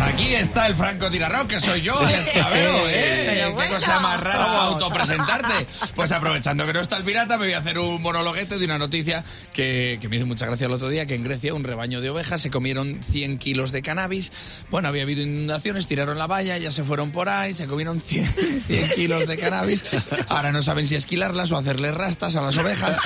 aquí 0.00 0.34
está 0.34 0.66
el 0.66 0.74
francotirador, 0.74 1.46
que 1.46 1.60
soy 1.60 1.82
yo, 1.82 1.98
el 2.08 2.14
esclavero, 2.14 2.84
¿eh? 2.88 3.42
Qué 3.46 3.52
bueno. 3.52 3.74
cosa 3.76 4.00
más 4.00 4.20
rara 4.20 4.62
autopresentarte. 4.62 5.66
Pues 5.94 6.10
aprovechando 6.12 6.64
que 6.66 6.72
no 6.72 6.80
está 6.80 6.96
el 6.96 7.04
pirata, 7.04 7.36
me 7.36 7.44
voy 7.46 7.54
a 7.54 7.58
hacer 7.58 7.78
un 7.78 8.00
monologuete 8.00 8.58
de 8.58 8.64
una 8.64 8.78
noticia 8.78 9.24
que, 9.52 9.98
que 10.00 10.08
me 10.08 10.16
hizo 10.16 10.26
mucha 10.26 10.46
gracia 10.46 10.66
el 10.66 10.72
otro 10.72 10.88
día, 10.88 11.06
que 11.06 11.14
en 11.14 11.22
Grecia 11.22 11.52
un 11.54 11.64
rebaño 11.64 12.00
de 12.00 12.10
ovejas 12.10 12.40
se 12.40 12.50
comieron 12.50 13.00
100 13.02 13.38
kilos 13.38 13.72
de 13.72 13.82
cannabis. 13.82 14.32
Bueno, 14.70 14.88
había 14.88 15.02
habido 15.02 15.22
inundaciones, 15.22 15.86
tiraron 15.86 16.18
la 16.18 16.26
valla, 16.26 16.56
ya 16.58 16.70
se 16.70 16.82
fueron 16.84 17.10
por 17.10 17.28
ahí, 17.28 17.52
se 17.54 17.66
comieron 17.66 18.00
100, 18.00 18.34
100 18.66 18.90
kilos 18.94 19.26
de 19.26 19.36
cannabis. 19.38 19.84
Ahora 20.28 20.50
no 20.52 20.62
saben 20.62 20.86
si 20.86 20.94
esquilarlas 20.94 21.52
o 21.52 21.58
hacerles 21.58 21.94
rastas 21.94 22.34
a 22.36 22.40
las 22.42 22.56
ovejas. 22.56 22.96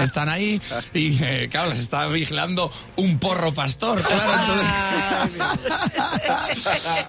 Están 0.00 0.28
ahí 0.28 0.60
y, 0.94 1.22
eh, 1.22 1.48
claro, 1.50 1.68
las 1.70 1.78
está 1.78 2.06
vigilando 2.08 2.72
un 2.96 3.18
porro 3.18 3.52
pastor, 3.52 4.02
claro. 4.02 4.32
entonces- 4.40 4.66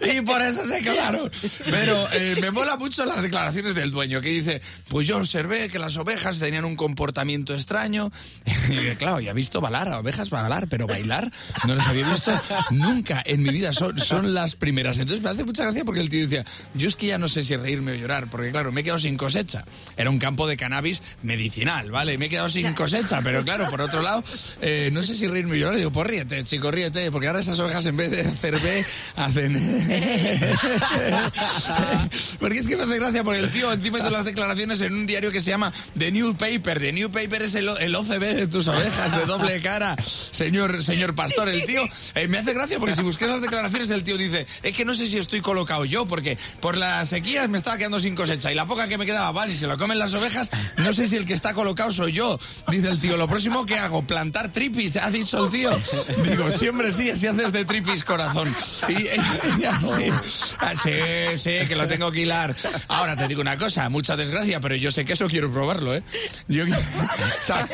y 0.00 0.20
por 0.20 0.40
eso 0.40 0.64
se 0.66 0.82
quedaron. 0.82 1.30
Pero 1.64 2.12
eh, 2.12 2.36
me 2.40 2.50
mola 2.50 2.76
mucho 2.76 3.04
las 3.04 3.22
declaraciones 3.22 3.74
del 3.74 3.90
dueño, 3.90 4.20
que 4.20 4.28
dice, 4.30 4.62
pues 4.88 5.06
yo 5.06 5.16
observé 5.18 5.68
que 5.68 5.78
las 5.78 5.96
ovejas 5.96 6.38
tenían 6.38 6.64
un 6.64 6.76
comportamiento 6.76 7.54
extraño. 7.54 8.10
Y 8.70 8.94
claro, 8.96 9.18
ya 9.18 9.32
he 9.32 9.34
visto 9.34 9.60
balar 9.60 9.88
a 9.88 9.98
ovejas 9.98 10.30
bailar, 10.30 10.68
pero 10.68 10.86
bailar 10.86 11.30
no 11.66 11.74
las 11.74 11.88
había 11.88 12.08
visto 12.08 12.32
nunca 12.70 13.22
en 13.26 13.42
mi 13.42 13.50
vida. 13.50 13.72
Son, 13.72 13.98
son 13.98 14.32
las 14.32 14.54
primeras. 14.54 14.98
Entonces 14.98 15.22
me 15.22 15.30
hace 15.30 15.44
mucha 15.44 15.64
gracia 15.64 15.84
porque 15.84 16.00
el 16.00 16.08
tío 16.08 16.20
decía, 16.20 16.44
yo 16.74 16.88
es 16.88 16.94
que 16.94 17.06
ya 17.06 17.18
no 17.18 17.28
sé 17.28 17.44
si 17.44 17.56
reírme 17.56 17.92
o 17.92 17.94
llorar, 17.94 18.28
porque 18.30 18.50
claro, 18.50 18.70
me 18.70 18.82
he 18.82 18.84
quedado 18.84 19.00
sin 19.00 19.16
cosecha. 19.16 19.64
Era 19.96 20.10
un 20.10 20.18
campo 20.18 20.46
de 20.46 20.56
cannabis 20.56 21.02
medicinal, 21.22 21.90
¿vale? 21.90 22.16
Me 22.18 22.26
he 22.26 22.28
quedado 22.28 22.48
sin 22.48 22.72
cosecha, 22.74 23.20
pero 23.22 23.44
claro, 23.44 23.68
por 23.70 23.80
otro 23.80 24.02
lado, 24.02 24.22
eh, 24.60 24.90
no 24.92 25.02
sé 25.02 25.16
si 25.16 25.26
reírme 25.26 25.52
o 25.52 25.56
llorar. 25.56 25.76
Digo, 25.76 25.90
pues 25.90 26.06
ríete, 26.06 26.44
chico, 26.44 26.70
ríete, 26.70 27.10
porque 27.10 27.26
ahora 27.26 27.40
esas 27.40 27.58
ovejas 27.58 27.84
en 27.86 27.96
vez 27.96 28.10
de 28.10 28.20
hacer 28.22 28.60
B. 28.60 28.84
porque 32.38 32.58
es 32.58 32.68
que 32.68 32.76
me 32.76 32.82
hace 32.82 32.98
gracia 32.98 33.24
porque 33.24 33.40
el 33.40 33.50
tío 33.50 33.72
encima 33.72 33.98
hizo 33.98 34.10
las 34.10 34.24
declaraciones 34.24 34.80
en 34.80 34.92
un 34.92 35.06
diario 35.06 35.32
que 35.32 35.40
se 35.40 35.50
llama 35.50 35.72
The 35.98 36.12
New 36.12 36.36
Paper. 36.36 36.78
The 36.78 36.92
New 36.92 37.10
Paper 37.10 37.42
es 37.42 37.54
el, 37.54 37.68
el 37.68 37.94
OCB 37.94 38.20
de 38.20 38.46
tus 38.46 38.68
ovejas, 38.68 39.16
de 39.16 39.24
doble 39.24 39.60
cara, 39.60 39.96
señor, 40.04 40.82
señor 40.82 41.14
pastor. 41.14 41.48
El 41.48 41.64
tío 41.64 41.82
eh, 42.14 42.28
me 42.28 42.38
hace 42.38 42.54
gracia 42.54 42.78
porque 42.78 42.94
si 42.94 43.02
busqué 43.02 43.26
las 43.26 43.42
declaraciones 43.42 43.90
el 43.90 44.04
tío 44.04 44.18
dice, 44.18 44.46
es 44.62 44.76
que 44.76 44.84
no 44.84 44.94
sé 44.94 45.06
si 45.06 45.18
estoy 45.18 45.40
colocado 45.40 45.84
yo, 45.84 46.06
porque 46.06 46.38
por 46.60 46.76
las 46.76 47.08
sequías 47.08 47.48
me 47.48 47.58
estaba 47.58 47.78
quedando 47.78 48.00
sin 48.00 48.14
cosecha 48.14 48.52
y 48.52 48.54
la 48.54 48.66
poca 48.66 48.88
que 48.88 48.98
me 48.98 49.06
quedaba, 49.06 49.32
vale, 49.32 49.52
y 49.52 49.56
se 49.56 49.66
lo 49.66 49.78
comen 49.78 49.98
las 49.98 50.14
ovejas, 50.14 50.50
no 50.76 50.92
sé 50.92 51.08
si 51.08 51.16
el 51.16 51.26
que 51.26 51.34
está 51.34 51.54
colocado 51.54 51.90
soy 51.90 52.12
yo. 52.12 52.38
Dice 52.68 52.88
el 52.88 53.00
tío, 53.00 53.16
lo 53.16 53.28
próximo 53.28 53.66
que 53.66 53.78
hago, 53.78 54.02
plantar 54.02 54.52
tripis, 54.52 54.96
ha 54.96 55.10
dicho 55.10 55.44
el 55.44 55.50
tío. 55.50 55.70
Digo, 56.24 56.50
sí, 56.50 56.68
hombre, 56.68 56.92
sí, 56.92 57.10
así 57.10 57.26
haces 57.26 57.52
de 57.52 57.64
tripis 57.64 58.04
corazón. 58.04 58.54
Y, 58.88 59.08
ah, 60.58 60.72
sí, 60.74 60.90
sí, 61.38 61.66
que 61.68 61.76
lo 61.76 61.86
tengo 61.88 62.10
que 62.12 62.22
hilar. 62.22 62.54
Ahora 62.88 63.16
te 63.16 63.28
digo 63.28 63.40
una 63.40 63.56
cosa, 63.56 63.88
mucha 63.88 64.16
desgracia, 64.16 64.60
pero 64.60 64.74
yo 64.76 64.90
sé 64.90 65.04
que 65.04 65.12
eso 65.14 65.26
quiero 65.28 65.50
probarlo, 65.52 65.94
¿eh? 65.94 66.02
Yo, 66.48 66.64
sa- 67.40 67.68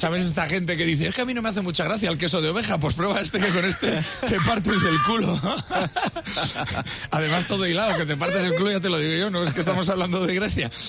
¿Sabes 0.00 0.24
esta 0.24 0.48
gente 0.48 0.78
que 0.78 0.86
dice, 0.86 1.08
es 1.08 1.14
que 1.14 1.20
a 1.20 1.24
mí 1.26 1.34
no 1.34 1.42
me 1.42 1.50
hace 1.50 1.60
mucha 1.60 1.84
gracia 1.84 2.08
el 2.08 2.16
queso 2.16 2.40
de 2.40 2.48
oveja? 2.48 2.80
Pues 2.80 2.94
prueba 2.94 3.20
este 3.20 3.38
que 3.38 3.48
con 3.48 3.66
este 3.66 4.00
te 4.26 4.40
partes 4.40 4.82
el 4.82 5.02
culo. 5.02 5.38
Además 7.10 7.44
todo 7.44 7.66
hilado, 7.66 7.98
que 7.98 8.06
te 8.06 8.16
partes 8.16 8.42
el 8.44 8.54
culo 8.54 8.70
ya 8.70 8.80
te 8.80 8.88
lo 8.88 8.98
digo 8.98 9.14
yo, 9.14 9.28
no 9.28 9.42
es 9.42 9.52
que 9.52 9.60
estamos 9.60 9.90
hablando 9.90 10.26
de 10.26 10.34
Grecia. 10.34 10.70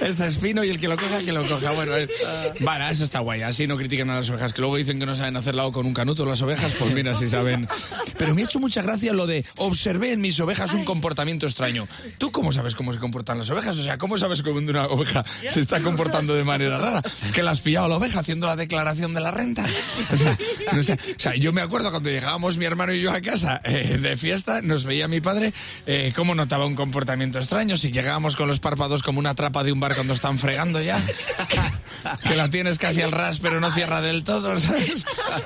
Es 0.00 0.20
espino 0.20 0.62
y 0.64 0.68
el 0.68 0.78
que 0.78 0.88
lo 0.88 0.96
coja, 0.96 1.20
que 1.20 1.32
lo 1.32 1.46
coja. 1.46 1.72
Bueno, 1.72 1.96
eh, 1.96 2.08
vale, 2.60 2.90
eso 2.90 3.04
está 3.04 3.20
guay. 3.20 3.42
Así 3.42 3.66
no 3.66 3.76
critican 3.76 4.10
a 4.10 4.16
las 4.16 4.28
ovejas, 4.30 4.52
que 4.52 4.60
luego 4.60 4.76
dicen 4.76 4.98
que 4.98 5.06
no 5.06 5.16
saben 5.16 5.36
hacer 5.36 5.54
lado 5.54 5.72
con 5.72 5.86
un 5.86 5.94
canuto 5.94 6.26
las 6.26 6.42
ovejas, 6.42 6.72
pues 6.78 6.92
mira, 6.92 7.14
si 7.14 7.28
saben. 7.28 7.68
Pero 8.18 8.34
me 8.34 8.42
ha 8.42 8.44
hecho 8.44 8.58
mucha 8.58 8.82
gracia 8.82 9.12
lo 9.12 9.26
de 9.26 9.44
observé 9.56 10.12
en 10.12 10.20
mis 10.20 10.38
ovejas 10.40 10.74
un 10.74 10.84
comportamiento 10.84 11.46
extraño. 11.46 11.88
¿Tú 12.18 12.30
cómo 12.30 12.52
sabes 12.52 12.74
cómo 12.74 12.92
se 12.92 12.98
comportan 12.98 13.38
las 13.38 13.50
ovejas? 13.50 13.78
O 13.78 13.82
sea, 13.82 13.98
¿cómo 13.98 14.18
sabes 14.18 14.42
cómo 14.42 14.58
una 14.58 14.86
oveja 14.86 15.24
se 15.48 15.60
está 15.60 15.80
comportando 15.86 16.34
de 16.34 16.44
manera 16.44 16.78
rara? 16.78 17.02
Que 17.32 17.42
la 17.42 17.52
has 17.52 17.60
pillado 17.60 17.86
a 17.86 17.88
la 17.88 17.96
oveja 17.96 18.20
haciendo 18.20 18.46
la 18.46 18.56
declaración 18.56 19.14
de 19.14 19.20
la 19.20 19.30
renta. 19.30 19.64
O 20.12 20.16
sea, 20.16 20.38
no. 20.72 20.80
O 20.80 21.18
sea, 21.18 21.34
yo 21.36 21.52
me 21.52 21.60
acuerdo 21.60 21.90
cuando 21.90 22.10
llegábamos 22.10 22.56
mi 22.56 22.64
hermano 22.64 22.92
y 22.92 23.00
yo 23.00 23.12
a 23.12 23.20
casa 23.20 23.60
eh, 23.64 23.98
de 23.98 24.16
fiesta, 24.16 24.62
nos 24.62 24.84
veía 24.84 25.08
mi 25.08 25.20
padre 25.20 25.52
eh, 25.86 26.12
cómo 26.14 26.34
notaba 26.34 26.66
un 26.66 26.74
comportamiento 26.74 27.38
extraño. 27.38 27.76
Si 27.76 27.90
llegábamos 27.90 28.36
con 28.36 28.48
los 28.48 28.60
párpados 28.60 29.02
como 29.02 29.18
una 29.18 29.34
trapa 29.34 29.64
de 29.64 29.72
un 29.72 29.80
bar 29.80 29.94
cuando 29.94 30.14
están 30.14 30.38
fregando 30.38 30.80
ya. 30.82 31.02
Que 32.22 32.36
la 32.36 32.50
tienes 32.50 32.78
casi 32.78 33.02
al 33.02 33.12
ras, 33.12 33.38
pero 33.38 33.60
no 33.60 33.72
cierra 33.72 34.00
del 34.00 34.24
todo, 34.24 34.58
¿sabes? 34.60 35.04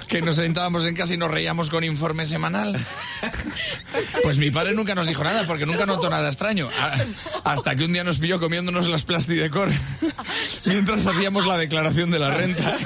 Que 0.08 0.22
nos 0.22 0.36
sentábamos 0.36 0.84
en 0.84 0.94
casa 0.94 1.14
y 1.14 1.16
nos 1.16 1.30
reíamos 1.30 1.70
con 1.70 1.84
informe 1.84 2.26
semanal. 2.26 2.84
Pues 4.22 4.38
mi 4.38 4.50
padre 4.50 4.74
nunca 4.74 4.94
nos 4.94 5.06
dijo 5.06 5.24
nada, 5.24 5.46
porque 5.46 5.66
nunca 5.66 5.86
notó 5.86 6.10
nada 6.10 6.28
extraño. 6.28 6.68
Hasta 7.44 7.76
que 7.76 7.84
un 7.84 7.92
día 7.92 8.04
nos 8.04 8.18
pilló 8.18 8.40
comiéndonos 8.40 8.88
las 8.88 9.04
plastidecor 9.04 9.70
mientras 10.64 11.06
hacíamos 11.06 11.46
la 11.46 11.58
declaración 11.58 12.10
de 12.10 12.18
la 12.18 12.30
renta. 12.30 12.76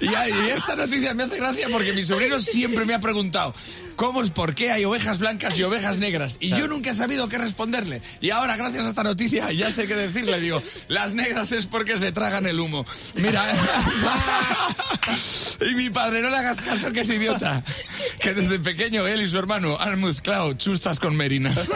Y, 0.00 0.06
y 0.06 0.50
esta 0.50 0.76
noticia 0.76 1.14
me 1.14 1.24
hace 1.24 1.38
gracia 1.38 1.68
porque 1.70 1.92
mi 1.92 2.02
sobrino 2.02 2.40
siempre 2.40 2.84
me 2.84 2.94
ha 2.94 3.00
preguntado 3.00 3.54
cómo 3.96 4.22
es, 4.22 4.30
por 4.30 4.54
qué 4.54 4.72
hay 4.72 4.84
ovejas 4.84 5.18
blancas 5.18 5.58
y 5.58 5.62
ovejas 5.62 5.98
negras. 5.98 6.36
Y 6.40 6.50
yo 6.50 6.66
nunca 6.66 6.90
he 6.90 6.94
sabido 6.94 7.28
qué 7.28 7.38
responderle. 7.38 8.02
Y 8.20 8.30
ahora, 8.30 8.56
gracias 8.56 8.84
a 8.84 8.88
esta 8.88 9.02
noticia, 9.02 9.52
ya 9.52 9.70
sé 9.70 9.86
qué 9.86 9.94
decirle. 9.94 10.40
Digo, 10.40 10.62
las 10.88 11.14
negras 11.14 11.52
es 11.52 11.66
porque 11.66 11.98
se 11.98 12.12
tragan 12.12 12.46
el 12.46 12.60
humo. 12.60 12.86
Mira. 13.14 13.44
y 15.60 15.74
mi 15.74 15.90
padre, 15.90 16.22
no 16.22 16.30
le 16.30 16.36
hagas 16.36 16.60
caso 16.60 16.92
que 16.92 17.00
es 17.00 17.10
idiota. 17.10 17.62
Que 18.20 18.34
desde 18.34 18.58
pequeño 18.58 19.06
él 19.06 19.22
y 19.22 19.28
su 19.28 19.38
hermano 19.38 19.78
han 19.78 20.00
mezclado 20.00 20.52
chustas 20.54 20.98
con 20.98 21.16
merinas. 21.16 21.68